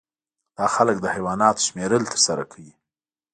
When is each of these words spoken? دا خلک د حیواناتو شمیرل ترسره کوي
دا 0.57 0.65
خلک 0.75 0.97
د 1.01 1.05
حیواناتو 1.15 1.65
شمیرل 1.67 2.03
ترسره 2.11 2.43
کوي 2.51 2.71